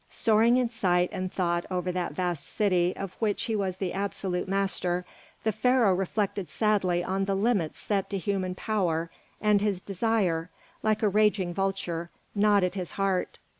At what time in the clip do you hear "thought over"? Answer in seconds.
1.31-1.91